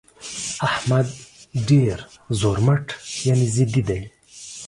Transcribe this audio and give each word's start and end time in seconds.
احمد 0.69 1.07
ډېر 1.69 1.97
زورمټ 2.39 2.85
يانې 3.27 3.47
ضدي 3.55 3.81
دى. 3.87 4.01